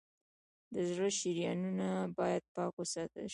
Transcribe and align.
د 0.73 0.75
زړه 0.89 1.07
شریانونه 1.19 1.87
باید 2.17 2.43
پاک 2.55 2.73
وساتل 2.77 3.25
شي. 3.27 3.29